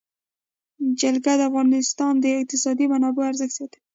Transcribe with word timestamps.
جلګه 0.99 1.33
د 1.39 1.41
افغانستان 1.49 2.13
د 2.19 2.25
اقتصادي 2.39 2.85
منابعو 2.93 3.29
ارزښت 3.31 3.53
زیاتوي. 3.57 3.79